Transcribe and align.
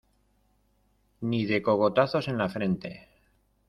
ni 1.29 1.45
de 1.45 1.61
cogotazos 1.61 2.27
en 2.27 2.39
la 2.39 2.49
frente. 2.49 2.91